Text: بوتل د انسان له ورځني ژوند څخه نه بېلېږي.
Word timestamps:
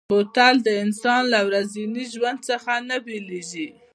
بوتل 0.09 0.55
د 0.63 0.69
انسان 0.83 1.21
له 1.33 1.39
ورځني 1.47 2.03
ژوند 2.13 2.39
څخه 2.49 2.73
نه 2.89 2.97
بېلېږي. 3.05 3.67